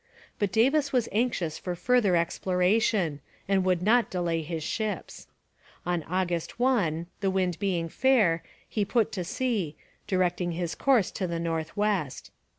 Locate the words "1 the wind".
6.59-7.59